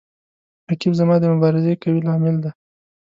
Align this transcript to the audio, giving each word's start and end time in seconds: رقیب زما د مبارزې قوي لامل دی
رقیب 0.69 0.93
زما 0.99 1.15
د 1.21 1.25
مبارزې 1.33 1.73
قوي 1.81 2.01
لامل 2.07 2.35
دی 2.43 2.51